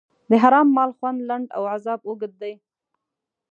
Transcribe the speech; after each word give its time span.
د 0.29 0.31
حرام 0.43 0.67
مال 0.75 0.91
خوند 0.97 1.19
لنډ 1.29 1.47
او 1.57 1.63
عذاب 1.73 1.99
اوږد 2.05 2.33
دی. 2.41 2.53